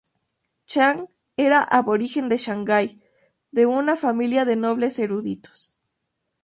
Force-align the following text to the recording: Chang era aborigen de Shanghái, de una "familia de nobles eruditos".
Chang 0.65 1.01
era 1.43 1.59
aborigen 1.79 2.27
de 2.27 2.37
Shanghái, 2.39 2.99
de 3.51 3.67
una 3.67 3.95
"familia 3.95 4.45
de 4.45 4.55
nobles 4.55 4.97
eruditos". 4.97 5.77